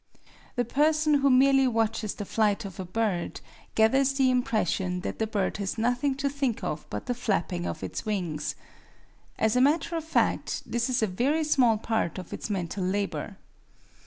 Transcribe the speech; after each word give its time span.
The 0.55 0.65
person 0.65 1.13
who 1.13 1.29
merely 1.29 1.67
watches 1.67 2.15
the 2.15 2.25
flight 2.25 2.65
of 2.65 2.79
a 2.79 2.85
bird 2.85 3.39
gathers 3.75 4.13
the 4.13 4.31
impression 4.31 5.01
that 5.01 5.19
the 5.19 5.27
bird 5.27 5.57
has 5.57 5.77
nothing 5.77 6.15
to 6.15 6.27
think 6.27 6.63
of 6.63 6.87
but 6.89 7.05
the 7.05 7.13
flapping 7.13 7.67
of 7.67 7.83
its 7.83 8.03
wings. 8.03 8.55
As 9.37 9.55
a 9.55 9.61
matter 9.61 9.95
of 9.95 10.03
fact, 10.03 10.63
this 10.65 10.89
is 10.89 11.03
a 11.03 11.05
very 11.05 11.43
small 11.43 11.77
part 11.77 12.17
of 12.17 12.33
its 12.33 12.49
mental 12.49 12.83
labour. 12.83 13.37